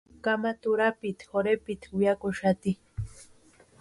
Kamata 0.27 0.63
urapiti 0.73 1.29
jorhepitku 1.33 1.93
weakuxati. 2.01 2.77